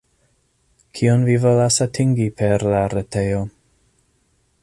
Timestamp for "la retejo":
2.71-3.45